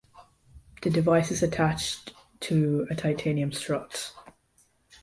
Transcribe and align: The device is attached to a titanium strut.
The 0.81 0.89
device 0.89 1.29
is 1.29 1.43
attached 1.43 2.15
to 2.39 2.87
a 2.89 2.95
titanium 2.95 3.51
strut. 3.51 4.11